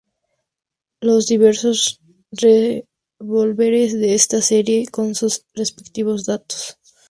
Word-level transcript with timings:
Los 0.99 1.27
diversos 1.27 2.01
revólveres 2.31 3.93
de 3.93 4.15
esta 4.15 4.41
serie, 4.41 4.87
con 4.87 5.13
sus 5.13 5.45
respectivos 5.53 6.25
datos. 6.25 6.79